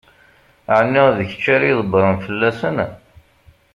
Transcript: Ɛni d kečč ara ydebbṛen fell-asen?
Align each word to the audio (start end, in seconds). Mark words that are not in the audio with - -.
Ɛni 0.77 1.03
d 1.17 1.19
kečč 1.29 1.45
ara 1.53 1.65
ydebbṛen 1.71 2.17
fell-asen? 2.25 2.77